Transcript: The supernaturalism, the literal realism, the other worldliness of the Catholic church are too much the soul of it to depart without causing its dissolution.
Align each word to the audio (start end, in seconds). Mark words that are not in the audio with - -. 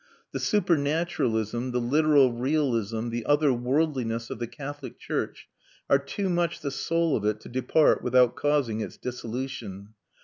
The 0.31 0.39
supernaturalism, 0.39 1.69
the 1.73 1.79
literal 1.79 2.31
realism, 2.33 3.09
the 3.09 3.23
other 3.27 3.53
worldliness 3.53 4.31
of 4.31 4.39
the 4.39 4.47
Catholic 4.47 4.97
church 4.97 5.47
are 5.91 5.99
too 5.99 6.27
much 6.27 6.61
the 6.61 6.71
soul 6.71 7.15
of 7.15 7.23
it 7.23 7.39
to 7.41 7.49
depart 7.49 8.01
without 8.01 8.35
causing 8.35 8.81
its 8.81 8.97
dissolution. 8.97 9.89